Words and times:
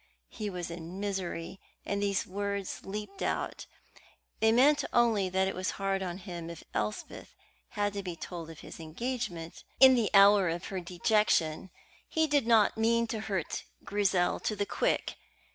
He 0.31 0.49
was 0.49 0.71
in 0.71 0.99
misery, 0.99 1.59
and 1.85 2.01
these 2.01 2.25
words 2.25 2.83
leaped 2.83 3.21
out. 3.21 3.67
They 4.39 4.51
meant 4.51 4.83
only 4.91 5.29
that 5.29 5.47
it 5.47 5.53
was 5.53 5.69
hard 5.77 6.01
on 6.01 6.17
him 6.17 6.49
if 6.49 6.63
Elspeth 6.73 7.35
had 7.77 7.93
to 7.93 8.01
be 8.01 8.15
told 8.15 8.49
of 8.49 8.61
his 8.61 8.79
engagement 8.79 9.63
in 9.79 9.93
the 9.93 10.09
hour 10.15 10.49
of 10.49 10.65
her 10.69 10.79
dejection. 10.79 11.69
He 12.09 12.25
did 12.25 12.47
not 12.47 12.79
mean 12.79 13.05
to 13.09 13.19
hurt 13.19 13.65
Grizel 13.85 14.39
to 14.39 14.55
the 14.55 14.65
quick. 14.65 15.17